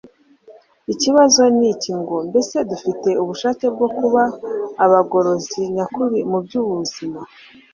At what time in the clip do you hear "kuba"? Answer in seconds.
3.97-4.23